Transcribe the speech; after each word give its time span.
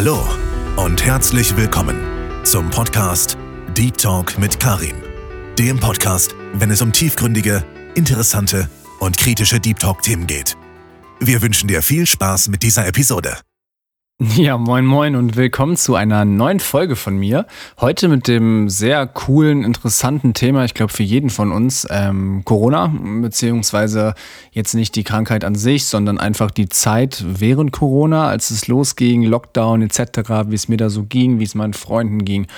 Hallo 0.00 0.24
und 0.76 1.04
herzlich 1.04 1.56
willkommen 1.56 1.98
zum 2.44 2.70
Podcast 2.70 3.36
Deep 3.76 3.98
Talk 3.98 4.38
mit 4.38 4.60
Karim. 4.60 4.94
Dem 5.58 5.80
Podcast, 5.80 6.36
wenn 6.52 6.70
es 6.70 6.80
um 6.80 6.92
tiefgründige, 6.92 7.64
interessante 7.96 8.70
und 9.00 9.18
kritische 9.18 9.58
Deep 9.58 9.80
Talk-Themen 9.80 10.28
geht. 10.28 10.56
Wir 11.18 11.42
wünschen 11.42 11.66
dir 11.66 11.82
viel 11.82 12.06
Spaß 12.06 12.46
mit 12.46 12.62
dieser 12.62 12.86
Episode. 12.86 13.38
Ja, 14.36 14.58
moin 14.58 14.84
moin 14.84 15.14
und 15.14 15.36
willkommen 15.36 15.76
zu 15.76 15.94
einer 15.94 16.24
neuen 16.24 16.58
Folge 16.58 16.96
von 16.96 17.16
mir. 17.16 17.46
Heute 17.80 18.08
mit 18.08 18.26
dem 18.26 18.68
sehr 18.68 19.06
coolen, 19.06 19.62
interessanten 19.62 20.34
Thema, 20.34 20.64
ich 20.64 20.74
glaube 20.74 20.92
für 20.92 21.04
jeden 21.04 21.30
von 21.30 21.52
uns, 21.52 21.86
ähm, 21.88 22.42
Corona, 22.44 22.92
beziehungsweise 23.22 24.14
jetzt 24.50 24.74
nicht 24.74 24.96
die 24.96 25.04
Krankheit 25.04 25.44
an 25.44 25.54
sich, 25.54 25.84
sondern 25.84 26.18
einfach 26.18 26.50
die 26.50 26.68
Zeit 26.68 27.24
während 27.28 27.70
Corona, 27.70 28.26
als 28.26 28.50
es 28.50 28.66
losging, 28.66 29.22
Lockdown 29.22 29.82
etc., 29.82 30.48
wie 30.48 30.56
es 30.56 30.66
mir 30.66 30.78
da 30.78 30.90
so 30.90 31.04
ging, 31.04 31.38
wie 31.38 31.44
es 31.44 31.54
meinen 31.54 31.74
Freunden 31.74 32.24
ging. 32.24 32.48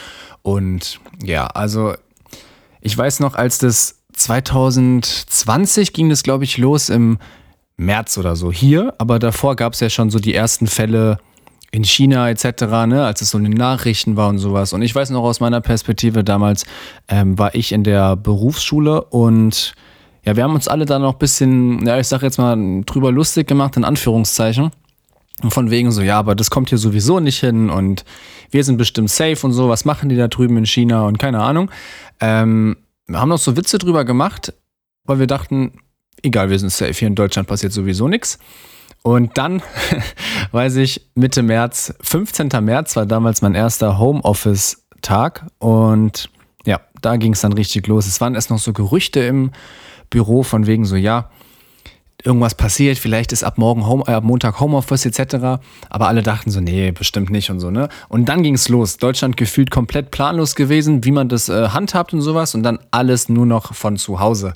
Und 0.40 0.98
ja, 1.22 1.46
also 1.46 1.92
ich 2.80 2.96
weiß 2.96 3.20
noch, 3.20 3.34
als 3.34 3.58
das 3.58 3.96
2020 4.14 5.92
ging 5.92 6.08
das, 6.08 6.22
glaube 6.22 6.44
ich, 6.44 6.56
los 6.56 6.88
im 6.88 7.18
März 7.76 8.16
oder 8.16 8.34
so 8.34 8.50
hier, 8.50 8.94
aber 8.96 9.18
davor 9.18 9.56
gab 9.56 9.74
es 9.74 9.80
ja 9.80 9.90
schon 9.90 10.08
so 10.08 10.18
die 10.18 10.34
ersten 10.34 10.66
Fälle 10.66 11.18
in 11.70 11.84
China 11.84 12.28
etc., 12.28 12.62
ne, 12.86 13.04
als 13.04 13.22
es 13.22 13.30
so 13.30 13.38
in 13.38 13.44
den 13.44 13.54
Nachrichten 13.54 14.16
war 14.16 14.28
und 14.28 14.38
sowas. 14.38 14.72
Und 14.72 14.82
ich 14.82 14.94
weiß 14.94 15.10
noch 15.10 15.22
aus 15.22 15.40
meiner 15.40 15.60
Perspektive 15.60 16.24
damals, 16.24 16.64
ähm, 17.08 17.38
war 17.38 17.54
ich 17.54 17.72
in 17.72 17.84
der 17.84 18.16
Berufsschule 18.16 19.02
und 19.02 19.74
ja, 20.24 20.36
wir 20.36 20.44
haben 20.44 20.54
uns 20.54 20.68
alle 20.68 20.84
da 20.84 20.98
noch 20.98 21.14
ein 21.14 21.18
bisschen, 21.18 21.86
ja, 21.86 21.98
ich 21.98 22.08
sag 22.08 22.22
jetzt 22.22 22.38
mal, 22.38 22.82
drüber 22.84 23.10
lustig 23.10 23.46
gemacht, 23.46 23.76
in 23.76 23.84
Anführungszeichen. 23.84 24.70
Von 25.48 25.70
wegen 25.70 25.90
so, 25.90 26.02
ja, 26.02 26.18
aber 26.18 26.34
das 26.34 26.50
kommt 26.50 26.68
hier 26.68 26.76
sowieso 26.76 27.18
nicht 27.18 27.40
hin 27.40 27.70
und 27.70 28.04
wir 28.50 28.62
sind 28.62 28.76
bestimmt 28.76 29.10
safe 29.10 29.38
und 29.46 29.52
so, 29.52 29.70
was 29.70 29.86
machen 29.86 30.10
die 30.10 30.16
da 30.16 30.28
drüben 30.28 30.58
in 30.58 30.66
China 30.66 31.06
und 31.06 31.18
keine 31.18 31.40
Ahnung. 31.40 31.70
Ähm, 32.20 32.76
wir 33.06 33.20
haben 33.20 33.30
noch 33.30 33.38
so 33.38 33.56
Witze 33.56 33.78
drüber 33.78 34.04
gemacht, 34.04 34.52
weil 35.04 35.18
wir 35.18 35.26
dachten, 35.26 35.72
egal, 36.22 36.50
wir 36.50 36.58
sind 36.58 36.70
safe, 36.70 36.92
hier 36.92 37.08
in 37.08 37.14
Deutschland 37.14 37.48
passiert 37.48 37.72
sowieso 37.72 38.06
nichts. 38.06 38.38
Und 39.02 39.38
dann, 39.38 39.62
weiß 40.52 40.76
ich, 40.76 41.08
Mitte 41.14 41.42
März, 41.42 41.94
15. 42.00 42.48
März 42.60 42.96
war 42.96 43.06
damals 43.06 43.42
mein 43.42 43.54
erster 43.54 43.98
Homeoffice-Tag. 43.98 45.46
Und 45.58 46.30
ja, 46.66 46.80
da 47.00 47.16
ging 47.16 47.32
es 47.32 47.40
dann 47.40 47.52
richtig 47.52 47.86
los. 47.86 48.06
Es 48.06 48.20
waren 48.20 48.34
erst 48.34 48.50
noch 48.50 48.58
so 48.58 48.72
Gerüchte 48.72 49.20
im 49.20 49.52
Büro 50.10 50.42
von 50.42 50.66
wegen 50.66 50.84
so, 50.84 50.96
ja, 50.96 51.30
irgendwas 52.24 52.54
passiert, 52.54 52.98
vielleicht 52.98 53.32
ist 53.32 53.44
ab 53.44 53.58
morgen 53.58 53.86
Home, 53.86 54.04
äh, 54.06 54.12
ab 54.12 54.24
Montag 54.24 54.60
Homeoffice 54.60 55.06
etc. 55.06 55.62
Aber 55.88 56.08
alle 56.08 56.22
dachten 56.22 56.50
so, 56.50 56.60
nee, 56.60 56.92
bestimmt 56.92 57.30
nicht 57.30 57.50
und 57.50 57.60
so, 57.60 57.70
ne? 57.70 57.88
Und 58.08 58.28
dann 58.28 58.42
ging 58.42 58.54
es 58.54 58.68
los. 58.68 58.96
Deutschland 58.98 59.36
gefühlt 59.36 59.70
komplett 59.70 60.10
planlos 60.10 60.54
gewesen, 60.54 61.04
wie 61.04 61.12
man 61.12 61.28
das 61.28 61.48
äh, 61.48 61.68
handhabt 61.68 62.12
und 62.12 62.20
sowas 62.20 62.54
und 62.54 62.62
dann 62.62 62.78
alles 62.90 63.28
nur 63.28 63.46
noch 63.46 63.74
von 63.74 63.96
zu 63.96 64.20
Hause. 64.20 64.52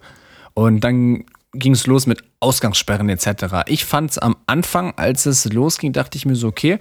Und 0.55 0.81
dann 0.81 1.25
ging 1.55 1.72
es 1.72 1.86
los 1.86 2.06
mit 2.06 2.22
Ausgangssperren 2.41 3.08
etc. 3.08 3.64
Ich 3.66 3.84
fand 3.84 4.12
es 4.12 4.19
am 4.19 4.36
Anfang, 4.47 4.94
als 4.97 5.27
es 5.27 5.44
losging, 5.52 5.92
dachte 5.92 6.19
ich 6.19 6.27
mir 6.27 6.36
so, 6.36 6.48
okay, 6.48 6.78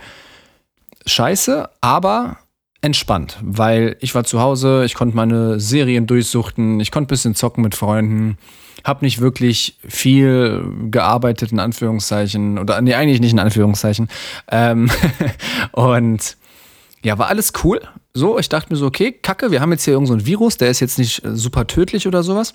scheiße, 1.06 1.70
aber 1.82 2.38
entspannt, 2.82 3.38
weil 3.42 3.96
ich 4.02 4.14
war 4.14 4.26
zu 4.26 4.42
Hause, 4.42 4.84
ich 4.86 4.94
konnte 4.94 5.16
meine 5.16 5.60
Serien 5.60 6.06
durchsuchten, 6.06 6.80
ich 6.82 6.92
konnte 6.92 7.08
ein 7.08 7.14
bisschen 7.14 7.36
zocken 7.36 7.64
mit 7.64 7.76
Freunden, 7.76 8.38
habe 8.84 9.06
nicht 9.06 9.22
wirklich 9.22 9.78
viel 9.88 10.66
gearbeitet, 10.92 11.54
in 11.54 11.60
Anführungszeichen, 11.60 12.58
oder 12.58 12.82
nee, 12.82 12.94
eigentlich 12.94 13.22
nicht 13.22 13.32
in 13.32 13.40
Anführungszeichen. 13.40 14.10
Ähm, 14.52 14.92
und 15.72 16.36
ja, 17.04 17.18
war 17.18 17.28
alles 17.28 17.54
cool. 17.64 17.82
So, 18.14 18.38
ich 18.38 18.50
dachte 18.50 18.74
mir 18.74 18.78
so, 18.78 18.86
okay, 18.86 19.14
kacke, 19.14 19.52
wir 19.52 19.62
haben 19.62 19.72
jetzt 19.72 19.86
hier 19.86 19.94
irgendeinen 19.94 20.20
so 20.20 20.26
Virus, 20.26 20.58
der 20.58 20.70
ist 20.70 20.82
jetzt 20.82 21.00
nicht 21.00 21.22
super 21.24 21.68
tödlich 21.68 22.06
oder 22.06 22.22
sowas 22.22 22.54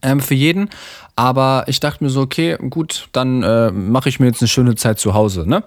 ähm, 0.00 0.20
für 0.20 0.34
jeden. 0.34 0.70
Aber 1.16 1.64
ich 1.66 1.80
dachte 1.80 2.02
mir 2.02 2.10
so, 2.10 2.22
okay, 2.22 2.56
gut, 2.70 3.08
dann 3.12 3.42
äh, 3.42 3.70
mache 3.70 4.08
ich 4.08 4.20
mir 4.20 4.26
jetzt 4.26 4.40
eine 4.40 4.48
schöne 4.48 4.74
Zeit 4.74 4.98
zu 4.98 5.14
Hause. 5.14 5.46
Ne? 5.46 5.64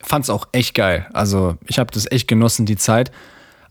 Fand 0.00 0.24
es 0.24 0.30
auch 0.30 0.48
echt 0.52 0.74
geil. 0.74 1.06
Also 1.12 1.56
ich 1.66 1.78
habe 1.78 1.90
das 1.92 2.10
echt 2.10 2.26
genossen, 2.26 2.66
die 2.66 2.76
Zeit. 2.76 3.12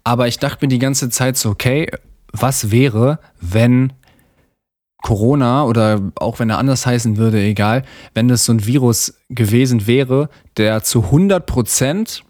Aber 0.04 0.28
ich 0.28 0.40
dachte 0.40 0.66
mir 0.66 0.70
die 0.70 0.80
ganze 0.80 1.10
Zeit 1.10 1.38
so, 1.38 1.50
okay, 1.50 1.90
was 2.32 2.72
wäre, 2.72 3.20
wenn 3.42 3.94
Corona 5.02 5.64
oder 5.64 6.12
auch 6.16 6.40
wenn 6.40 6.50
er 6.50 6.58
anders 6.58 6.86
heißen 6.86 7.18
würde, 7.18 7.42
egal, 7.42 7.84
wenn 8.14 8.28
das 8.28 8.46
so 8.46 8.54
ein 8.54 8.66
Virus 8.66 9.20
gewesen 9.30 9.88
wäre, 9.88 10.30
der 10.58 10.84
zu 10.84 11.06
100 11.06 11.46
Prozent 11.46 12.24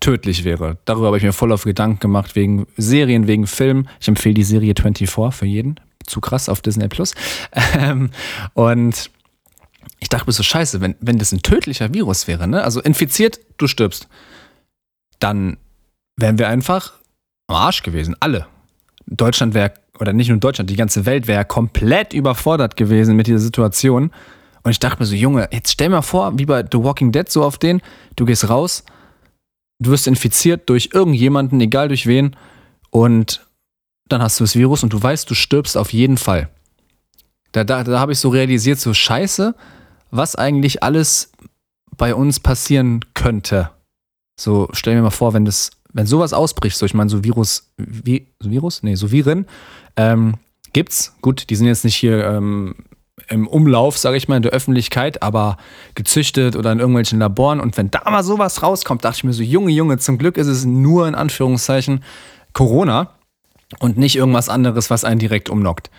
tödlich 0.00 0.44
wäre. 0.44 0.78
Darüber 0.86 1.08
habe 1.08 1.18
ich 1.18 1.22
mir 1.22 1.32
voll 1.32 1.52
auf 1.52 1.64
Gedanken 1.64 2.00
gemacht, 2.00 2.36
wegen 2.36 2.66
Serien, 2.76 3.26
wegen 3.26 3.46
Film. 3.46 3.86
Ich 4.00 4.08
empfehle 4.08 4.34
die 4.34 4.44
Serie 4.44 4.74
24 4.74 5.10
für 5.34 5.46
jeden 5.46 5.78
zu 6.06 6.20
krass 6.20 6.48
auf 6.48 6.60
Disney 6.60 6.88
Plus. 6.88 7.14
Ähm, 7.78 8.10
und 8.54 9.10
ich 10.00 10.08
dachte 10.08 10.26
mir 10.26 10.32
so, 10.32 10.42
scheiße, 10.42 10.80
wenn, 10.80 10.96
wenn 11.00 11.18
das 11.18 11.32
ein 11.32 11.42
tödlicher 11.42 11.92
Virus 11.94 12.26
wäre, 12.26 12.48
ne? 12.48 12.62
Also 12.62 12.80
infiziert, 12.80 13.40
du 13.58 13.66
stirbst, 13.66 14.08
dann 15.18 15.56
wären 16.16 16.38
wir 16.38 16.48
einfach 16.48 16.94
am 17.46 17.56
Arsch 17.56 17.82
gewesen. 17.82 18.16
Alle. 18.20 18.46
Deutschland 19.06 19.54
wäre, 19.54 19.74
oder 19.98 20.12
nicht 20.12 20.28
nur 20.28 20.38
Deutschland, 20.38 20.70
die 20.70 20.76
ganze 20.76 21.06
Welt 21.06 21.26
wäre 21.26 21.44
komplett 21.44 22.12
überfordert 22.12 22.76
gewesen 22.76 23.16
mit 23.16 23.26
dieser 23.26 23.38
Situation. 23.38 24.10
Und 24.62 24.70
ich 24.70 24.78
dachte 24.78 25.00
mir 25.00 25.06
so, 25.06 25.14
Junge, 25.14 25.48
jetzt 25.52 25.72
stell 25.72 25.88
mir 25.88 26.02
vor, 26.02 26.38
wie 26.38 26.46
bei 26.46 26.62
The 26.62 26.78
Walking 26.78 27.12
Dead 27.12 27.28
so 27.28 27.44
auf 27.44 27.58
den, 27.58 27.80
du 28.16 28.24
gehst 28.24 28.48
raus, 28.48 28.84
du 29.80 29.90
wirst 29.90 30.06
infiziert 30.06 30.68
durch 30.68 30.90
irgendjemanden, 30.92 31.60
egal 31.60 31.88
durch 31.88 32.06
wen, 32.06 32.36
und 32.90 33.46
dann 34.12 34.22
hast 34.22 34.40
du 34.40 34.44
das 34.44 34.56
Virus 34.56 34.82
und 34.82 34.92
du 34.92 35.02
weißt, 35.02 35.30
du 35.30 35.34
stirbst 35.34 35.76
auf 35.76 35.92
jeden 35.92 36.16
Fall. 36.16 36.48
Da, 37.52 37.64
da, 37.64 37.82
da 37.84 37.98
habe 37.98 38.12
ich 38.12 38.18
so 38.18 38.28
realisiert, 38.28 38.78
so 38.78 38.94
scheiße, 38.94 39.54
was 40.10 40.36
eigentlich 40.36 40.82
alles 40.82 41.32
bei 41.96 42.14
uns 42.14 42.40
passieren 42.40 43.00
könnte. 43.14 43.70
So, 44.38 44.68
stell 44.72 44.94
mir 44.94 45.02
mal 45.02 45.10
vor, 45.10 45.34
wenn 45.34 45.44
das, 45.44 45.70
wenn 45.92 46.06
sowas 46.06 46.32
ausbricht, 46.32 46.76
so 46.76 46.86
ich 46.86 46.94
meine, 46.94 47.10
so 47.10 47.24
Virus, 47.24 47.72
wie, 47.76 48.28
so 48.40 48.50
Virus? 48.50 48.82
Nee, 48.82 48.94
so 48.94 49.10
Viren, 49.10 49.46
ähm, 49.96 50.34
gibt's. 50.72 51.14
Gut, 51.20 51.50
die 51.50 51.56
sind 51.56 51.66
jetzt 51.66 51.84
nicht 51.84 51.96
hier 51.96 52.24
ähm, 52.24 52.74
im 53.28 53.46
Umlauf, 53.46 53.98
sage 53.98 54.16
ich 54.16 54.28
mal, 54.28 54.36
in 54.36 54.42
der 54.42 54.52
Öffentlichkeit, 54.52 55.22
aber 55.22 55.56
gezüchtet 55.94 56.56
oder 56.56 56.72
in 56.72 56.78
irgendwelchen 56.78 57.18
Laboren. 57.18 57.60
Und 57.60 57.76
wenn 57.76 57.90
da 57.90 58.08
mal 58.10 58.24
sowas 58.24 58.62
rauskommt, 58.62 59.04
dachte 59.04 59.18
ich 59.18 59.24
mir 59.24 59.32
so, 59.32 59.42
Junge, 59.42 59.70
Junge, 59.70 59.98
zum 59.98 60.18
Glück 60.18 60.36
ist 60.36 60.46
es 60.46 60.64
nur 60.64 61.06
in 61.06 61.14
Anführungszeichen 61.14 62.02
Corona 62.52 63.10
und 63.78 63.96
nicht 63.96 64.16
irgendwas 64.16 64.48
anderes, 64.48 64.90
was 64.90 65.04
einen 65.04 65.20
direkt 65.20 65.48
umnockt. 65.48 65.90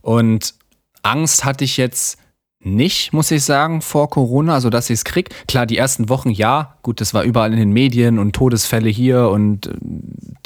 Und 0.00 0.54
Angst 1.02 1.44
hatte 1.44 1.64
ich 1.64 1.76
jetzt 1.76 2.18
nicht, 2.64 3.12
muss 3.12 3.30
ich 3.30 3.44
sagen, 3.44 3.82
vor 3.82 4.08
Corona, 4.08 4.54
also 4.54 4.70
dass 4.70 4.88
ich 4.88 4.94
es 4.94 5.04
krieg. 5.04 5.30
Klar, 5.48 5.66
die 5.66 5.76
ersten 5.76 6.08
Wochen 6.08 6.30
ja, 6.30 6.76
gut, 6.82 7.00
das 7.00 7.12
war 7.12 7.24
überall 7.24 7.52
in 7.52 7.58
den 7.58 7.72
Medien 7.72 8.18
und 8.18 8.34
Todesfälle 8.34 8.88
hier 8.88 9.28
und 9.28 9.66
äh, 9.66 9.72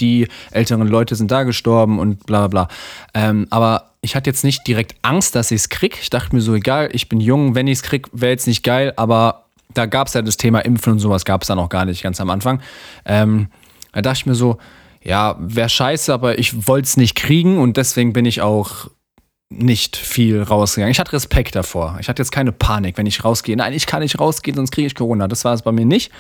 die 0.01 0.29
älteren 0.51 0.89
Leute 0.89 1.15
sind 1.15 1.31
da 1.31 1.43
gestorben 1.43 1.99
und 1.99 2.25
bla 2.27 2.47
bla 2.47 2.67
bla. 2.67 2.69
Ähm, 3.15 3.47
aber 3.51 3.91
ich 4.01 4.17
hatte 4.17 4.31
jetzt 4.31 4.45
nicht 4.45 4.67
direkt 4.67 4.95
Angst, 5.03 5.35
dass 5.35 5.51
ich 5.51 5.63
es 5.63 5.69
krieg. 5.69 5.99
Ich 6.01 6.11
dachte 6.11 6.35
mir 6.35 6.41
so, 6.41 6.55
egal, 6.55 6.89
ich 6.93 7.09
bin 7.09 7.21
jung, 7.21 7.55
wenn 7.55 7.67
ich 7.67 7.79
es 7.79 7.83
krieg, 7.83 8.09
wäre 8.13 8.33
jetzt 8.33 8.47
nicht 8.47 8.63
geil, 8.63 8.93
aber 8.97 9.45
da 9.75 9.85
gab 9.87 10.09
es 10.09 10.15
ja 10.15 10.23
das 10.23 10.39
Thema 10.39 10.61
Impfen 10.61 10.95
und 10.95 10.99
sowas 11.01 11.25
gab 11.25 11.43
es 11.43 11.49
da 11.49 11.55
noch 11.55 11.69
gar 11.69 11.85
nicht 11.85 12.03
ganz 12.03 12.21
am 12.21 12.31
Anfang. 12.31 12.63
Ähm, 13.05 13.49
da 13.93 14.03
dachte 14.03 14.19
ich 14.19 14.27
mir 14.27 14.35
so, 14.35 14.59
ja, 15.07 15.37
wäre 15.39 15.69
scheiße, 15.69 16.13
aber 16.13 16.39
ich 16.39 16.67
wollte 16.67 16.87
es 16.87 16.97
nicht 16.97 17.15
kriegen 17.15 17.59
und 17.59 17.77
deswegen 17.77 18.13
bin 18.13 18.25
ich 18.25 18.43
auch 18.43 18.91
nicht 19.49 19.97
viel 19.97 20.43
rausgegangen. 20.43 20.91
Ich 20.91 20.99
hatte 20.99 21.13
Respekt 21.13 21.55
davor. 21.55 21.97
Ich 22.01 22.09
hatte 22.09 22.21
jetzt 22.21 22.33
keine 22.33 22.51
Panik, 22.51 22.99
wenn 22.99 23.07
ich 23.07 23.25
rausgehe. 23.25 23.57
Nein, 23.57 23.73
ich 23.73 23.87
kann 23.87 24.03
nicht 24.03 24.19
rausgehen, 24.19 24.57
sonst 24.57 24.73
kriege 24.73 24.89
ich 24.89 24.97
Corona. 24.97 25.29
Das 25.29 25.45
war 25.45 25.55
es 25.55 25.63
bei 25.63 25.71
mir 25.71 25.87
nicht. 25.87 26.11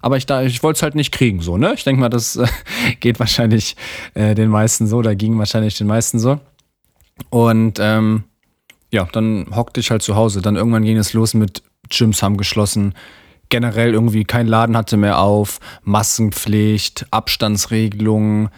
Aber 0.00 0.16
ich, 0.16 0.30
ich 0.30 0.62
wollte 0.62 0.76
es 0.76 0.82
halt 0.82 0.94
nicht 0.94 1.10
kriegen, 1.10 1.40
so, 1.40 1.56
ne? 1.56 1.74
Ich 1.74 1.82
denke 1.82 2.00
mal, 2.00 2.08
das 2.08 2.36
äh, 2.36 2.46
geht 3.00 3.18
wahrscheinlich 3.18 3.74
äh, 4.14 4.36
den 4.36 4.50
meisten 4.50 4.86
so, 4.86 5.02
da 5.02 5.14
ging 5.14 5.36
wahrscheinlich 5.38 5.76
den 5.76 5.88
meisten 5.88 6.20
so. 6.20 6.38
Und 7.30 7.78
ähm, 7.80 8.22
ja, 8.92 9.08
dann 9.10 9.48
hockte 9.56 9.80
ich 9.80 9.90
halt 9.90 10.02
zu 10.02 10.14
Hause. 10.14 10.40
Dann 10.40 10.54
irgendwann 10.54 10.84
ging 10.84 10.98
es 10.98 11.12
los 11.12 11.34
mit 11.34 11.64
Gyms 11.88 12.22
haben 12.22 12.36
geschlossen 12.36 12.94
generell 13.48 13.92
irgendwie 13.92 14.24
kein 14.24 14.46
Laden 14.46 14.76
hatte 14.76 14.96
mehr 14.96 15.18
auf, 15.18 15.60
Maskenpflicht, 15.82 17.06
Abstandsregelungen, 17.10 18.50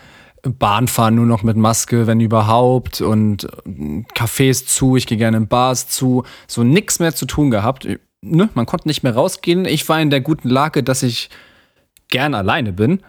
Bahnfahren 0.43 1.14
nur 1.14 1.26
noch 1.26 1.43
mit 1.43 1.56
Maske, 1.56 2.06
wenn 2.06 2.20
überhaupt 2.20 3.00
und 3.00 3.44
äh, 3.44 4.05
Cafés 4.14 4.67
zu, 4.67 4.96
ich 4.96 5.06
gehe 5.06 5.19
gerne 5.19 5.37
in 5.37 5.49
Bars 5.49 5.88
zu, 5.88 6.25
so 6.46 6.62
nichts 6.62 7.00
mehr 7.00 7.14
zu 7.14 7.26
tun 7.26 7.50
gehabt. 7.50 7.88
Ne? 8.20 8.49
Man 8.55 8.67
konnte 8.67 8.88
nicht 8.88 9.02
mehr 9.02 9.14
rausgehen. 9.14 9.64
Ich 9.64 9.88
war 9.88 10.00
in 10.00 10.11
der 10.11 10.20
guten 10.20 10.49
Lage, 10.49 10.82
dass 10.82 11.02
ich 11.02 11.31
gern 12.08 12.35
alleine 12.35 12.73
bin 12.73 13.00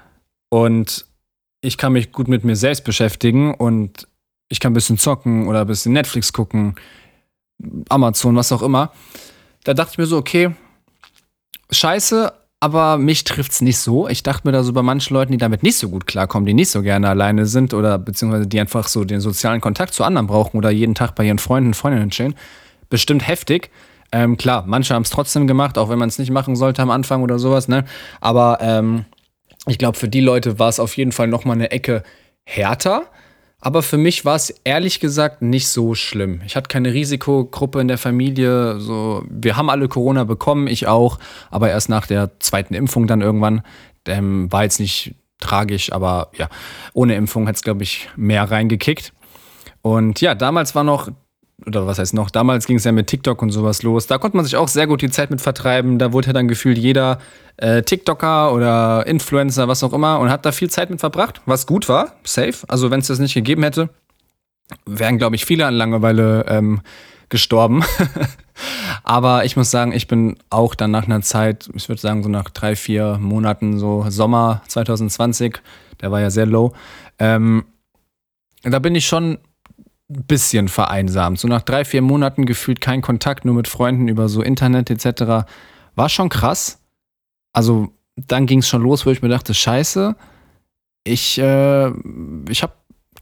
und 0.50 1.06
ich 1.62 1.78
kann 1.78 1.94
mich 1.94 2.12
gut 2.12 2.28
mit 2.28 2.44
mir 2.44 2.56
selbst 2.56 2.84
beschäftigen 2.84 3.54
und 3.54 4.08
ich 4.50 4.60
kann 4.60 4.72
ein 4.72 4.76
bisschen 4.76 4.98
zocken 4.98 5.48
oder 5.48 5.62
ein 5.62 5.68
bisschen 5.68 5.94
Netflix 5.94 6.34
gucken, 6.34 6.76
Amazon, 7.90 8.36
was 8.36 8.52
auch 8.52 8.62
immer. 8.62 8.92
Da 9.64 9.74
dachte 9.74 9.92
ich 9.94 9.98
mir 9.98 10.06
so, 10.06 10.18
okay, 10.18 10.52
scheiße, 11.72 12.32
aber 12.60 12.98
mich 12.98 13.24
trifft 13.24 13.52
es 13.52 13.62
nicht 13.62 13.78
so. 13.78 14.08
Ich 14.10 14.24
dachte 14.24 14.48
mir 14.48 14.52
da 14.52 14.64
so 14.64 14.74
bei 14.74 14.82
manchen 14.82 15.14
Leuten, 15.14 15.32
die 15.32 15.38
damit 15.38 15.64
nicht 15.64 15.78
so 15.78 15.90
gut 15.90 16.08
klarkommen, 16.08 16.46
die 16.46 16.54
nicht 16.54 16.70
so 16.70 16.82
gerne 16.82 17.08
alleine 17.08 17.46
sind 17.46 17.74
oder 17.74 17.98
beziehungsweise 17.98 18.48
die 18.48 18.60
einfach 18.60 18.88
so 18.88 19.06
den 19.06 19.22
sozialen 19.22 19.62
Kontakt 19.62 19.94
zu 19.94 20.04
anderen 20.04 20.28
brauchen 20.28 20.58
oder 20.58 20.70
jeden 20.70 20.96
Tag 20.96 21.16
bei 21.16 21.26
ihren 21.26 21.40
Freunden 21.40 21.70
und 21.70 21.74
Freundinnen 21.76 22.10
chillen, 22.10 22.36
bestimmt 22.90 23.28
heftig. 23.28 23.72
Ähm, 24.12 24.38
klar, 24.38 24.66
manche 24.68 24.94
haben 24.94 25.04
es 25.04 25.10
trotzdem 25.10 25.48
gemacht, 25.48 25.78
auch 25.78 25.90
wenn 25.90 26.00
man 26.00 26.10
es 26.10 26.20
nicht 26.20 26.32
machen 26.32 26.56
sollte 26.56 26.82
am 26.82 26.90
Anfang 26.90 27.22
oder 27.22 27.40
sowas, 27.40 27.68
ne? 27.68 27.86
Aber 28.20 28.58
ähm, 28.60 29.06
ich 29.68 29.78
glaube, 29.78 29.98
für 29.98 30.10
die 30.10 30.22
Leute 30.22 30.58
war 30.58 30.70
es 30.70 30.80
auf 30.80 30.98
jeden 30.98 31.12
Fall 31.12 31.28
nochmal 31.28 31.56
eine 31.56 31.72
Ecke 31.72 32.04
härter. 32.44 33.04
Aber 33.62 33.84
für 33.84 33.98
mich 33.98 34.24
war 34.24 34.36
es 34.36 34.50
ehrlich 34.64 35.00
gesagt 35.00 35.42
nicht 35.42 35.68
so 35.68 35.94
schlimm. 35.94 36.42
Ich 36.46 36.56
hatte 36.56 36.70
keine 36.70 36.94
Risikogruppe 36.94 37.82
in 37.82 37.90
der 37.90 37.98
Familie. 37.98 38.80
So, 38.80 39.24
wir 39.30 39.58
haben 39.58 39.70
alle 39.70 39.90
Corona 39.90 40.24
bekommen, 40.24 40.68
ich 40.68 40.88
auch, 40.88 41.20
aber 41.52 41.70
erst 41.70 41.90
nach 41.90 42.08
der 42.08 42.40
zweiten 42.40 42.74
Impfung 42.74 43.06
dann 43.08 43.22
irgendwann. 43.22 43.64
Ähm, 44.06 44.52
war 44.52 44.64
jetzt 44.64 44.80
nicht 44.80 45.16
tragisch, 45.40 45.92
aber 45.92 46.32
ja, 46.38 46.50
ohne 46.94 47.16
Impfung 47.16 47.48
hat 47.48 47.56
es, 47.56 47.62
glaube 47.62 47.84
ich, 47.84 48.10
mehr 48.16 48.50
reingekickt. 48.50 49.14
Und 49.82 50.22
ja, 50.22 50.36
damals 50.36 50.74
war 50.76 50.84
noch 50.84 51.10
oder 51.66 51.88
was 51.88 52.00
heißt 52.00 52.14
noch, 52.14 52.30
damals 52.30 52.66
ging 52.66 52.78
es 52.78 52.84
ja 52.84 52.92
mit 52.92 53.08
TikTok 53.08 53.42
und 53.42 53.52
sowas 53.52 53.84
los. 53.84 54.08
Da 54.08 54.18
konnte 54.18 54.38
man 54.38 54.46
sich 54.46 54.56
auch 54.56 54.68
sehr 54.68 54.88
gut 54.88 55.02
die 55.02 55.10
Zeit 55.10 55.30
mit 55.30 55.42
vertreiben. 55.42 56.00
Da 56.00 56.14
wurde 56.14 56.28
ja 56.28 56.34
dann 56.34 56.48
gefühlt 56.48 56.78
jeder 56.78 57.20
äh, 57.58 57.84
TikToker 57.84 58.54
oder 58.54 59.06
Influencer, 59.08 59.68
was 59.68 59.84
auch 59.84 59.94
immer, 59.94 60.20
und 60.20 60.30
hat 60.30 60.46
da 60.46 60.52
viel 60.52 60.70
Zeit 60.70 60.90
mit 60.90 61.00
verbracht, 61.00 61.42
was 61.46 61.68
gut 61.68 61.90
war, 61.90 62.14
safe. 62.24 62.58
Also 62.68 62.92
wenn 62.92 63.00
es 63.02 63.08
das 63.08 63.20
nicht 63.20 63.34
gegeben 63.34 63.64
hätte, 63.64 63.90
wären, 64.86 65.18
glaube 65.18 65.36
ich, 65.36 65.46
viele 65.46 65.66
an 65.66 65.74
Langeweile 65.74 66.46
ähm, 66.48 66.82
gestorben. 67.30 67.84
Aber 69.04 69.46
ich 69.46 69.56
muss 69.56 69.72
sagen, 69.72 69.92
ich 69.92 70.08
bin 70.08 70.38
auch 70.50 70.76
dann 70.76 70.92
nach 70.92 71.06
einer 71.06 71.22
Zeit, 71.22 71.70
ich 71.74 71.88
würde 71.90 72.02
sagen 72.02 72.24
so 72.24 72.30
nach 72.30 72.50
drei, 72.50 72.76
vier 72.76 73.18
Monaten, 73.20 73.80
so 73.80 74.06
Sommer 74.10 74.62
2020, 74.68 75.62
der 76.02 76.12
war 76.12 76.20
ja 76.20 76.30
sehr 76.30 76.46
low, 76.46 76.74
ähm, 77.20 77.66
da 78.64 78.80
bin 78.80 78.96
ich 78.96 79.08
schon 79.08 79.38
bisschen 80.10 80.68
vereinsamt. 80.68 81.40
So 81.40 81.48
nach 81.48 81.62
drei, 81.62 81.86
vier 81.86 82.02
Monaten 82.02 82.46
gefühlt 82.46 82.82
kein 82.82 83.02
Kontakt, 83.02 83.46
nur 83.46 83.56
mit 83.56 83.68
Freunden 83.68 84.08
über 84.08 84.28
so 84.28 84.42
Internet 84.42 84.90
etc. 84.90 85.48
War 85.96 86.10
schon 86.10 86.30
krass. 86.30 86.82
Also 87.54 87.94
dann 88.16 88.46
ging 88.46 88.60
es 88.60 88.68
schon 88.68 88.82
los, 88.82 89.06
wo 89.06 89.12
ich 89.12 89.22
mir 89.22 89.30
dachte, 89.30 89.54
scheiße, 89.54 90.16
ich, 91.04 91.38
äh, 91.40 91.92
ich 92.50 92.64
habe 92.64 92.74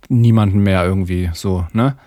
niemanden 0.10 0.60
mehr 0.60 0.86
irgendwie 0.86 1.30
so, 1.34 1.68
ne? 1.74 1.98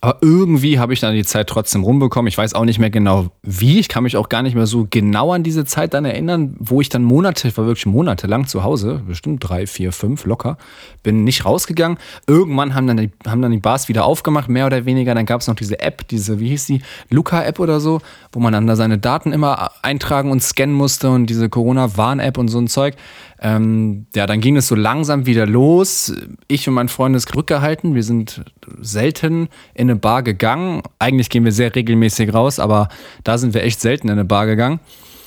Aber 0.00 0.18
irgendwie 0.20 0.78
habe 0.78 0.92
ich 0.92 1.00
dann 1.00 1.14
die 1.14 1.24
Zeit 1.24 1.48
trotzdem 1.48 1.82
rumbekommen. 1.82 2.28
Ich 2.28 2.38
weiß 2.38 2.54
auch 2.54 2.64
nicht 2.64 2.78
mehr 2.78 2.90
genau 2.90 3.30
wie. 3.42 3.80
Ich 3.80 3.88
kann 3.88 4.04
mich 4.04 4.16
auch 4.16 4.28
gar 4.28 4.42
nicht 4.42 4.54
mehr 4.54 4.66
so 4.66 4.86
genau 4.88 5.32
an 5.32 5.42
diese 5.42 5.64
Zeit 5.64 5.92
dann 5.92 6.04
erinnern, 6.04 6.54
wo 6.60 6.80
ich 6.80 6.88
dann 6.88 7.02
Monate, 7.02 7.48
ich 7.48 7.56
war 7.56 7.66
wirklich 7.66 7.86
monatelang 7.86 8.46
zu 8.46 8.62
Hause, 8.62 9.02
bestimmt 9.08 9.40
drei, 9.48 9.66
vier, 9.66 9.90
fünf 9.90 10.24
locker, 10.24 10.56
bin 11.02 11.24
nicht 11.24 11.44
rausgegangen. 11.44 11.98
Irgendwann 12.28 12.76
haben 12.76 12.86
dann 12.86 12.96
die, 12.96 13.10
haben 13.26 13.42
dann 13.42 13.50
die 13.50 13.58
Bars 13.58 13.88
wieder 13.88 14.04
aufgemacht, 14.04 14.48
mehr 14.48 14.66
oder 14.66 14.84
weniger. 14.84 15.16
Dann 15.16 15.26
gab 15.26 15.40
es 15.40 15.48
noch 15.48 15.56
diese 15.56 15.80
App, 15.80 16.06
diese, 16.06 16.38
wie 16.38 16.50
hieß 16.50 16.66
die, 16.66 16.80
Luca-App 17.10 17.58
oder 17.58 17.80
so, 17.80 18.00
wo 18.30 18.38
man 18.38 18.52
dann 18.52 18.68
da 18.68 18.76
seine 18.76 18.98
Daten 18.98 19.32
immer 19.32 19.72
eintragen 19.82 20.30
und 20.30 20.40
scannen 20.40 20.76
musste 20.76 21.10
und 21.10 21.26
diese 21.26 21.48
Corona-Warn-App 21.48 22.38
und 22.38 22.48
so 22.48 22.60
ein 22.60 22.68
Zeug. 22.68 22.94
Ähm, 23.40 24.06
ja, 24.14 24.26
dann 24.26 24.40
ging 24.40 24.56
es 24.56 24.66
so 24.68 24.74
langsam 24.74 25.26
wieder 25.26 25.46
los. 25.46 26.12
Ich 26.48 26.68
und 26.68 26.74
mein 26.74 26.88
Freund 26.88 27.14
ist 27.14 27.34
rückgehalten. 27.34 27.94
Wir 27.94 28.02
sind 28.02 28.42
selten 28.80 29.48
in 29.74 29.87
eine 29.90 29.96
Bar 29.98 30.22
gegangen. 30.22 30.82
Eigentlich 30.98 31.30
gehen 31.30 31.44
wir 31.44 31.52
sehr 31.52 31.74
regelmäßig 31.74 32.32
raus, 32.32 32.58
aber 32.58 32.88
da 33.24 33.38
sind 33.38 33.54
wir 33.54 33.62
echt 33.62 33.80
selten 33.80 34.08
in 34.08 34.12
eine 34.12 34.24
Bar 34.24 34.46
gegangen. 34.46 34.80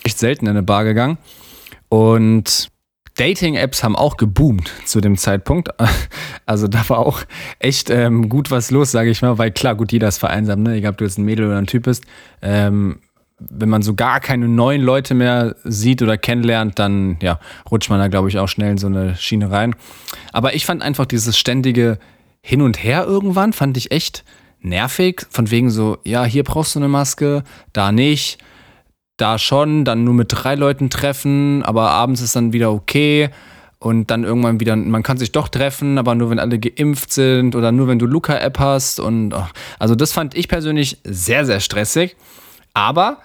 Echt 0.03 0.19
selten 0.19 0.45
in 0.45 0.51
eine 0.51 0.63
Bar 0.63 0.83
gegangen. 0.83 1.17
Und 1.89 2.71
Dating-Apps 3.17 3.83
haben 3.83 3.95
auch 3.95 4.17
geboomt 4.17 4.71
zu 4.85 5.01
dem 5.01 5.17
Zeitpunkt. 5.17 5.69
Also 6.47 6.67
da 6.67 6.89
war 6.89 6.97
auch 6.97 7.21
echt 7.59 7.89
ähm, 7.89 8.27
gut 8.27 8.51
was 8.51 8.71
los, 8.71 8.91
sage 8.91 9.09
ich 9.09 9.21
mal, 9.21 9.37
weil 9.37 9.51
klar, 9.51 9.75
gut, 9.75 9.93
jeder 9.93 10.09
ist 10.09 10.17
vereinsamt, 10.17 10.63
ne? 10.63 10.73
Egal, 10.73 10.91
ob 10.91 10.97
du 10.97 11.05
jetzt 11.05 11.17
ein 11.17 11.23
Mädel 11.23 11.45
oder 11.45 11.57
ein 11.57 11.67
Typ 11.67 11.83
bist. 11.83 12.03
Ähm, 12.41 12.99
wenn 13.39 13.69
man 13.69 13.83
so 13.83 13.93
gar 13.93 14.19
keine 14.19 14.49
neuen 14.49 14.81
Leute 14.81 15.13
mehr 15.13 15.55
sieht 15.63 16.01
oder 16.01 16.17
kennenlernt, 16.17 16.77
dann 16.77 17.17
ja, 17.21 17.39
rutscht 17.69 17.89
man 17.89 17.99
da, 17.99 18.09
glaube 18.09 18.27
ich, 18.27 18.37
auch 18.37 18.47
schnell 18.47 18.71
in 18.71 18.77
so 18.77 18.87
eine 18.87 19.15
Schiene 19.15 19.49
rein. 19.49 19.75
Aber 20.33 20.55
ich 20.55 20.65
fand 20.65 20.81
einfach 20.81 21.05
dieses 21.05 21.37
ständige 21.37 21.99
Hin 22.41 22.61
und 22.61 22.83
Her 22.83 23.05
irgendwann, 23.05 23.53
fand 23.53 23.77
ich 23.77 23.91
echt 23.91 24.25
nervig. 24.61 25.25
Von 25.29 25.51
wegen 25.51 25.69
so, 25.69 25.97
ja, 26.03 26.23
hier 26.23 26.43
brauchst 26.43 26.75
du 26.75 26.79
eine 26.79 26.87
Maske, 26.87 27.43
da 27.73 27.91
nicht, 27.91 28.37
da 29.17 29.37
schon, 29.37 29.85
dann 29.85 30.03
nur 30.03 30.13
mit 30.13 30.27
drei 30.31 30.55
Leuten 30.55 30.89
treffen, 30.89 31.63
aber 31.63 31.91
abends 31.91 32.21
ist 32.21 32.35
dann 32.35 32.53
wieder 32.53 32.71
okay. 32.71 33.29
Und 33.79 34.11
dann 34.11 34.23
irgendwann 34.23 34.59
wieder, 34.59 34.75
man 34.75 35.01
kann 35.01 35.17
sich 35.17 35.31
doch 35.31 35.47
treffen, 35.47 35.97
aber 35.97 36.13
nur 36.13 36.29
wenn 36.29 36.37
alle 36.37 36.59
geimpft 36.59 37.11
sind 37.11 37.55
oder 37.55 37.71
nur 37.71 37.87
wenn 37.87 37.97
du 37.97 38.05
Luca-App 38.05 38.59
hast. 38.59 38.99
Und 38.99 39.33
oh, 39.33 39.47
also 39.79 39.95
das 39.95 40.11
fand 40.11 40.35
ich 40.35 40.47
persönlich 40.47 40.99
sehr, 41.03 41.45
sehr 41.45 41.59
stressig. 41.59 42.15
Aber 42.75 43.17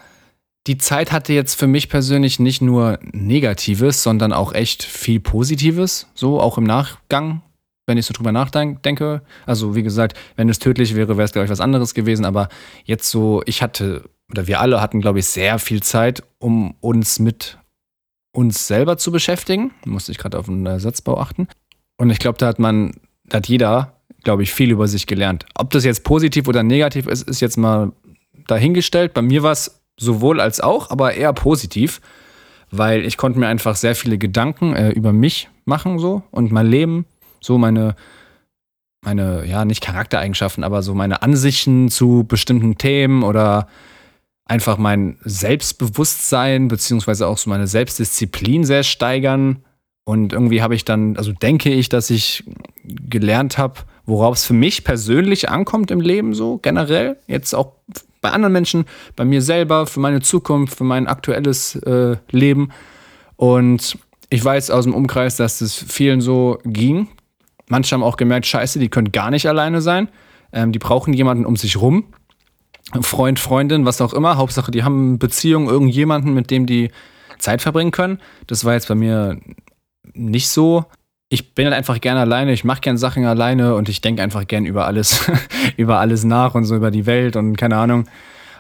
die 0.66 0.78
Zeit 0.78 1.12
hatte 1.12 1.32
jetzt 1.32 1.54
für 1.54 1.66
mich 1.66 1.88
persönlich 1.88 2.40
nicht 2.40 2.62
nur 2.62 2.98
Negatives, 3.12 4.02
sondern 4.02 4.32
auch 4.32 4.52
echt 4.52 4.82
viel 4.82 5.20
Positives, 5.20 6.08
so 6.14 6.40
auch 6.40 6.58
im 6.58 6.64
Nachgang, 6.64 7.42
wenn 7.86 7.98
ich 7.98 8.06
so 8.06 8.12
drüber 8.12 8.32
nachdenke. 8.32 9.22
Also 9.46 9.74
wie 9.74 9.82
gesagt, 9.82 10.18
wenn 10.34 10.48
es 10.48 10.58
tödlich 10.58 10.94
wäre, 10.94 11.16
wäre 11.16 11.24
es, 11.24 11.32
glaube 11.32 11.44
ich, 11.44 11.50
was 11.50 11.60
anderes 11.60 11.94
gewesen. 11.94 12.24
Aber 12.24 12.48
jetzt 12.84 13.10
so, 13.10 13.42
ich 13.46 13.62
hatte, 13.62 14.04
oder 14.30 14.46
wir 14.46 14.60
alle 14.60 14.80
hatten, 14.80 15.00
glaube 15.00 15.20
ich, 15.20 15.26
sehr 15.26 15.58
viel 15.58 15.82
Zeit, 15.82 16.22
um 16.38 16.74
uns 16.80 17.18
mit 17.18 17.58
uns 18.32 18.66
selber 18.66 18.98
zu 18.98 19.12
beschäftigen. 19.12 19.72
Musste 19.84 20.12
ich 20.12 20.18
gerade 20.18 20.38
auf 20.38 20.46
den 20.46 20.78
Satzbau 20.78 21.18
achten. 21.18 21.48
Und 21.96 22.10
ich 22.10 22.18
glaube, 22.18 22.38
da 22.38 22.48
hat 22.48 22.58
man, 22.58 22.92
da 23.24 23.38
hat 23.38 23.48
jeder, 23.48 23.94
glaube 24.24 24.42
ich, 24.42 24.52
viel 24.52 24.70
über 24.70 24.88
sich 24.88 25.06
gelernt. 25.06 25.46
Ob 25.54 25.70
das 25.70 25.84
jetzt 25.84 26.04
positiv 26.04 26.48
oder 26.48 26.62
negativ 26.62 27.06
ist, 27.06 27.22
ist 27.22 27.40
jetzt 27.40 27.56
mal 27.56 27.92
dahingestellt. 28.46 29.14
Bei 29.14 29.22
mir 29.22 29.42
war 29.42 29.52
es 29.52 29.80
sowohl 29.96 30.40
als 30.40 30.60
auch, 30.60 30.90
aber 30.90 31.14
eher 31.14 31.32
positiv, 31.32 32.00
weil 32.70 33.06
ich 33.06 33.16
konnte 33.16 33.38
mir 33.38 33.46
einfach 33.46 33.76
sehr 33.76 33.94
viele 33.94 34.18
Gedanken 34.18 34.74
äh, 34.74 34.90
über 34.90 35.12
mich 35.12 35.48
machen 35.64 35.98
so 35.98 36.22
und 36.30 36.52
mein 36.52 36.66
Leben, 36.66 37.06
so 37.46 37.58
meine 37.58 37.94
meine 39.02 39.46
ja 39.46 39.64
nicht 39.64 39.82
Charaktereigenschaften, 39.82 40.64
aber 40.64 40.82
so 40.82 40.92
meine 40.94 41.22
Ansichten 41.22 41.90
zu 41.90 42.24
bestimmten 42.26 42.76
Themen 42.76 43.22
oder 43.22 43.68
einfach 44.44 44.78
mein 44.78 45.18
Selbstbewusstsein 45.22 46.66
beziehungsweise 46.66 47.28
auch 47.28 47.38
so 47.38 47.48
meine 47.48 47.68
Selbstdisziplin 47.68 48.64
sehr 48.64 48.82
steigern 48.82 49.64
und 50.08 50.32
irgendwie 50.32 50.62
habe 50.62 50.76
ich 50.76 50.84
dann, 50.84 51.16
also 51.16 51.32
denke 51.32 51.70
ich, 51.70 51.88
dass 51.88 52.10
ich 52.10 52.44
gelernt 52.84 53.58
habe, 53.58 53.80
worauf 54.06 54.36
es 54.36 54.44
für 54.44 54.54
mich 54.54 54.84
persönlich 54.84 55.50
ankommt 55.50 55.90
im 55.90 56.00
Leben 56.00 56.32
so 56.32 56.58
generell, 56.58 57.16
jetzt 57.26 57.54
auch 57.54 57.72
bei 58.20 58.30
anderen 58.30 58.52
Menschen, 58.52 58.84
bei 59.16 59.24
mir 59.24 59.42
selber, 59.42 59.86
für 59.86 59.98
meine 59.98 60.20
Zukunft, 60.20 60.76
für 60.76 60.84
mein 60.84 61.08
aktuelles 61.08 61.74
äh, 61.74 62.16
Leben. 62.30 62.70
Und 63.34 63.98
ich 64.30 64.44
weiß 64.44 64.70
aus 64.70 64.84
dem 64.84 64.94
Umkreis, 64.94 65.36
dass 65.36 65.60
es 65.60 65.74
vielen 65.74 66.20
so 66.20 66.60
ging. 66.64 67.08
Manche 67.68 67.94
haben 67.94 68.02
auch 68.02 68.16
gemerkt, 68.16 68.46
scheiße, 68.46 68.78
die 68.78 68.88
können 68.88 69.12
gar 69.12 69.30
nicht 69.30 69.48
alleine 69.48 69.80
sein. 69.80 70.08
Ähm, 70.52 70.72
die 70.72 70.78
brauchen 70.78 71.12
jemanden 71.12 71.44
um 71.44 71.56
sich 71.56 71.80
rum. 71.80 72.04
Freund, 73.00 73.40
Freundin, 73.40 73.84
was 73.84 74.00
auch 74.00 74.12
immer. 74.12 74.36
Hauptsache, 74.36 74.70
die 74.70 74.84
haben 74.84 75.08
eine 75.08 75.18
Beziehung, 75.18 75.68
irgendjemanden, 75.68 76.34
mit 76.34 76.50
dem 76.50 76.66
die 76.66 76.90
Zeit 77.38 77.60
verbringen 77.60 77.90
können. 77.90 78.20
Das 78.46 78.64
war 78.64 78.74
jetzt 78.74 78.88
bei 78.88 78.94
mir 78.94 79.40
nicht 80.14 80.48
so 80.48 80.86
ich 81.28 81.54
bin 81.54 81.66
halt 81.66 81.74
einfach 81.74 82.00
gerne 82.00 82.20
alleine, 82.20 82.52
ich 82.52 82.64
mache 82.64 82.80
gerne 82.80 82.98
Sachen 82.98 83.24
alleine 83.24 83.74
und 83.74 83.88
ich 83.88 84.00
denke 84.00 84.22
einfach 84.22 84.46
gern 84.46 84.64
über 84.64 84.86
alles, 84.86 85.30
über 85.76 85.98
alles 85.98 86.24
nach 86.24 86.54
und 86.54 86.64
so 86.64 86.76
über 86.76 86.90
die 86.90 87.06
Welt 87.06 87.36
und 87.36 87.56
keine 87.56 87.76
Ahnung. 87.76 88.06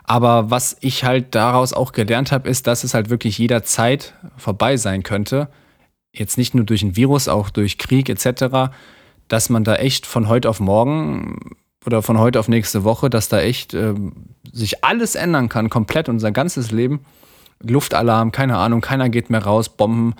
Aber 0.04 0.50
was 0.50 0.76
ich 0.80 1.04
halt 1.04 1.34
daraus 1.34 1.72
auch 1.72 1.92
gelernt 1.92 2.32
habe, 2.32 2.48
ist, 2.48 2.66
dass 2.66 2.84
es 2.84 2.94
halt 2.94 3.10
wirklich 3.10 3.38
jederzeit 3.38 4.14
vorbei 4.36 4.76
sein 4.76 5.02
könnte. 5.02 5.48
Jetzt 6.12 6.38
nicht 6.38 6.54
nur 6.54 6.64
durch 6.64 6.82
ein 6.82 6.96
Virus, 6.96 7.28
auch 7.28 7.50
durch 7.50 7.78
Krieg 7.78 8.08
etc., 8.08 8.72
dass 9.28 9.48
man 9.48 9.64
da 9.64 9.76
echt 9.76 10.06
von 10.06 10.28
heute 10.28 10.48
auf 10.48 10.60
morgen 10.60 11.56
oder 11.84 12.02
von 12.02 12.18
heute 12.18 12.40
auf 12.40 12.48
nächste 12.48 12.84
Woche, 12.84 13.10
dass 13.10 13.28
da 13.28 13.40
echt 13.40 13.74
äh, 13.74 13.94
sich 14.52 14.84
alles 14.84 15.14
ändern 15.14 15.48
kann, 15.48 15.70
komplett 15.70 16.08
unser 16.08 16.32
ganzes 16.32 16.70
Leben. 16.70 17.00
Luftalarm, 17.62 18.32
keine 18.32 18.56
Ahnung, 18.58 18.80
keiner 18.80 19.08
geht 19.08 19.30
mehr 19.30 19.42
raus, 19.42 19.68
Bomben, 19.68 20.14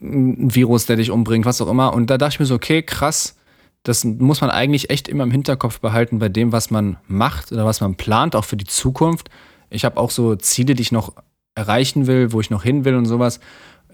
ein 0.00 0.54
Virus, 0.54 0.86
der 0.86 0.96
dich 0.96 1.10
umbringt, 1.10 1.44
was 1.44 1.60
auch 1.60 1.68
immer. 1.68 1.92
Und 1.92 2.08
da 2.08 2.18
dachte 2.18 2.34
ich 2.34 2.40
mir 2.40 2.46
so, 2.46 2.54
okay, 2.54 2.82
krass, 2.82 3.36
das 3.82 4.04
muss 4.04 4.40
man 4.40 4.50
eigentlich 4.50 4.90
echt 4.90 5.08
immer 5.08 5.24
im 5.24 5.30
Hinterkopf 5.30 5.80
behalten 5.80 6.18
bei 6.18 6.28
dem, 6.28 6.52
was 6.52 6.70
man 6.70 6.98
macht 7.08 7.52
oder 7.52 7.64
was 7.66 7.80
man 7.80 7.96
plant, 7.96 8.36
auch 8.36 8.44
für 8.44 8.56
die 8.56 8.66
Zukunft. 8.66 9.28
Ich 9.70 9.84
habe 9.84 9.98
auch 9.98 10.10
so 10.10 10.36
Ziele, 10.36 10.74
die 10.74 10.82
ich 10.82 10.92
noch 10.92 11.14
erreichen 11.54 12.06
will, 12.06 12.32
wo 12.32 12.40
ich 12.40 12.50
noch 12.50 12.62
hin 12.62 12.84
will 12.84 12.94
und 12.94 13.06
sowas, 13.06 13.40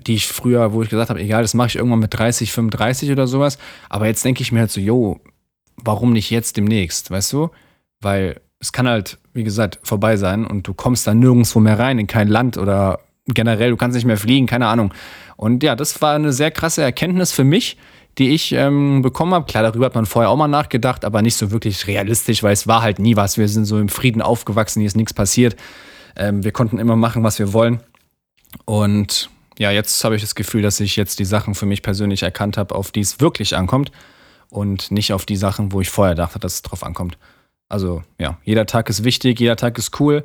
die 0.07 0.15
ich 0.15 0.29
früher, 0.29 0.73
wo 0.73 0.83
ich 0.83 0.89
gesagt 0.89 1.11
habe, 1.11 1.21
egal, 1.21 1.43
das 1.43 1.55
mache 1.55 1.69
ich 1.69 1.77
irgendwann 1.77 1.99
mit 1.99 2.17
30, 2.17 2.53
35 2.53 3.11
oder 3.11 3.27
sowas. 3.27 3.59
Aber 3.89 4.07
jetzt 4.07 4.25
denke 4.25 4.43
ich 4.43 4.53
mir 4.53 4.61
halt 4.61 4.71
so, 4.71 4.81
yo, 4.81 5.21
warum 5.77 6.13
nicht 6.13 6.31
jetzt 6.31 6.57
demnächst, 6.57 7.11
weißt 7.11 7.33
du? 7.33 7.51
Weil 8.01 8.41
es 8.61 8.73
kann 8.73 8.89
halt, 8.89 9.19
wie 9.35 9.45
gesagt, 9.45 9.79
vorbei 9.83 10.17
sein 10.17 10.47
und 10.47 10.67
du 10.67 10.75
kommst 10.75 11.07
dann 11.07 11.19
nirgendwo 11.19 11.61
mehr 11.61 11.79
rein, 11.79 11.99
in 11.99 12.07
kein 12.07 12.29
Land 12.29 12.59
oder 12.59 13.01
generell, 13.27 13.71
du 13.71 13.77
kannst 13.77 13.95
nicht 13.95 14.07
mehr 14.07 14.17
fliegen, 14.17 14.47
keine 14.47 14.67
Ahnung. 14.67 14.93
Und 15.37 15.63
ja, 15.63 15.77
das 15.77 16.01
war 16.01 16.15
eine 16.15 16.33
sehr 16.33 16.51
krasse 16.51 16.83
Erkenntnis 16.83 17.33
für 17.33 17.45
mich, 17.45 17.77
die 18.17 18.31
ich 18.31 18.53
ähm, 18.53 19.03
bekommen 19.03 19.35
habe. 19.35 19.47
Klar, 19.47 19.63
darüber 19.63 19.87
hat 19.87 19.95
man 19.95 20.07
vorher 20.07 20.31
auch 20.31 20.37
mal 20.37 20.49
nachgedacht, 20.49 21.05
aber 21.05 21.23
nicht 21.23 21.37
so 21.37 21.51
wirklich 21.51 21.87
realistisch, 21.87 22.43
weil 22.43 22.53
es 22.53 22.67
war 22.67 22.83
halt 22.83 22.99
nie 22.99 23.17
was. 23.17 23.39
Wir 23.39 23.49
sind 23.49 23.65
so 23.65 23.79
im 23.79 23.89
Frieden 23.89 24.23
aufgewachsen, 24.23 24.81
hier 24.81 24.89
ist 24.89 24.97
nichts 24.97 25.15
passiert. 25.15 25.57
Ähm, 26.17 26.43
wir 26.43 26.53
konnten 26.53 26.79
immer 26.79 26.97
machen, 26.97 27.23
was 27.23 27.39
wir 27.39 27.53
wollen. 27.53 27.81
Und 28.65 29.31
ja, 29.59 29.71
jetzt 29.73 30.03
habe 30.05 30.17
ich 30.17 30.23
das 30.23 30.35
Gefühl, 30.35 30.63
dass 30.63 30.81
ich 30.81 30.97
jetzt 30.97 31.19
die 31.19 31.25
Sachen 31.25 31.55
für 31.55 31.67
mich 31.67 31.83
persönlich 31.83 32.23
erkannt 32.23 32.57
habe, 32.57 32.75
auf 32.75 32.93
die 32.93 33.01
es 33.01 33.21
wirklich 33.21 33.57
ankommt 33.57 33.91
und 34.51 34.91
nicht 34.91 35.13
auf 35.13 35.27
die 35.27 35.37
Sachen, 35.37 35.73
wo 35.73 35.81
ich 35.81 35.91
vorher 35.91 36.15
dachte, 36.15 36.39
dass 36.39 36.55
es 36.55 36.63
drauf 36.63 36.85
ankommt. 36.85 37.19
Also 37.69 38.03
ja, 38.19 38.39
jeder 38.45 38.67
Tag 38.67 38.89
ist 38.89 39.05
wichtig, 39.05 39.41
jeder 39.41 39.57
Tag 39.57 39.77
ist 39.77 40.01
cool. 40.01 40.25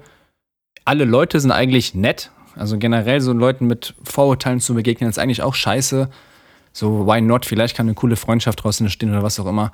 Alle 0.86 1.06
Leute 1.06 1.40
sind 1.40 1.52
eigentlich 1.52 1.94
nett. 1.96 2.32
Also 2.56 2.78
generell 2.78 3.20
so 3.20 3.34
Leuten 3.34 3.66
mit 3.66 3.96
Vorurteilen 4.04 4.60
zu 4.60 4.76
begegnen, 4.76 5.10
ist 5.10 5.18
eigentlich 5.18 5.42
auch 5.42 5.56
scheiße. 5.56 6.10
So, 6.72 7.08
why 7.08 7.20
not? 7.20 7.46
Vielleicht 7.46 7.76
kann 7.76 7.88
eine 7.88 7.96
coole 7.96 8.16
Freundschaft 8.16 8.64
draußen 8.64 8.86
entstehen 8.86 9.10
oder 9.10 9.24
was 9.24 9.40
auch 9.40 9.48
immer. 9.48 9.72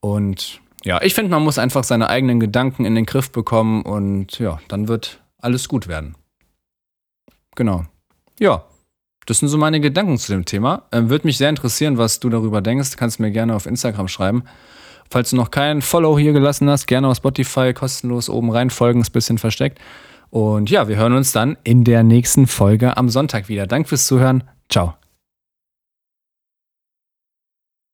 Und 0.00 0.60
ja, 0.84 1.02
ich 1.02 1.14
finde, 1.14 1.30
man 1.30 1.42
muss 1.42 1.58
einfach 1.58 1.82
seine 1.82 2.08
eigenen 2.08 2.38
Gedanken 2.38 2.84
in 2.84 2.94
den 2.94 3.06
Griff 3.06 3.32
bekommen 3.32 3.82
und 3.82 4.38
ja, 4.38 4.60
dann 4.68 4.86
wird 4.86 5.22
alles 5.38 5.68
gut 5.68 5.88
werden. 5.88 6.14
Genau. 7.56 7.84
Ja, 8.38 8.64
das 9.26 9.38
sind 9.38 9.48
so 9.48 9.58
meine 9.58 9.80
Gedanken 9.80 10.18
zu 10.18 10.32
dem 10.32 10.44
Thema. 10.44 10.82
Ähm, 10.92 11.10
Würde 11.10 11.26
mich 11.26 11.38
sehr 11.38 11.48
interessieren, 11.48 11.98
was 11.98 12.20
du 12.20 12.28
darüber 12.28 12.60
denkst. 12.60 12.90
Du 12.90 12.96
kannst 12.96 13.20
mir 13.20 13.30
gerne 13.30 13.54
auf 13.54 13.66
Instagram 13.66 14.08
schreiben. 14.08 14.44
Falls 15.10 15.30
du 15.30 15.36
noch 15.36 15.50
keinen 15.50 15.82
Follow 15.82 16.18
hier 16.18 16.32
gelassen 16.32 16.68
hast, 16.68 16.86
gerne 16.86 17.08
auf 17.08 17.16
Spotify 17.16 17.72
kostenlos 17.72 18.28
oben 18.28 18.50
rein 18.50 18.70
folgen, 18.70 19.00
ist 19.00 19.10
ein 19.10 19.12
bisschen 19.12 19.38
versteckt. 19.38 19.78
Und 20.30 20.70
ja, 20.70 20.88
wir 20.88 20.96
hören 20.96 21.12
uns 21.12 21.32
dann 21.32 21.56
in 21.62 21.84
der 21.84 22.02
nächsten 22.02 22.46
Folge 22.46 22.96
am 22.96 23.08
Sonntag 23.08 23.48
wieder. 23.48 23.66
Danke 23.66 23.90
fürs 23.90 24.06
Zuhören. 24.06 24.44
Ciao. 24.68 24.94